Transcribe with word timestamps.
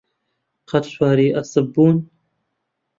قەت 0.71 0.85
سواری 0.93 1.27
ئەسپ 1.35 1.65
بوون؟ 1.77 1.97